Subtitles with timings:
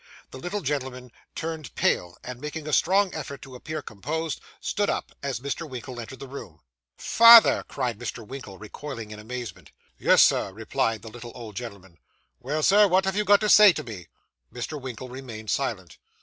[0.31, 5.11] The little gentleman turned pale; and, making a strong effort to appear composed, stood up,
[5.21, 5.69] as Mr.
[5.69, 6.59] Winkle entered the room.
[6.97, 8.25] 'Father!' cried Mr.
[8.25, 9.69] Winkle, recoiling in amazement.
[9.99, 11.99] 'Yes, sir,' replied the little old gentleman.
[12.39, 14.07] 'Well, Sir, what have you got to say to me?'
[14.51, 14.81] Mr.
[14.81, 15.99] Winkle remained silent.